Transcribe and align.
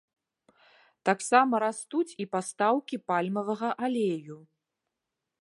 Таксама 1.09 1.53
растуць 1.65 2.15
і 2.25 2.27
пастаўкі 2.33 2.95
пальмавага 3.13 3.69
алею. 3.89 4.37